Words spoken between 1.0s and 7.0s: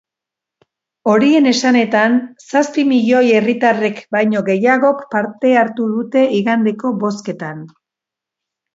Horien esanetan, zazpi milioi herritarrek baino gehiagok parte hartu dute igandeko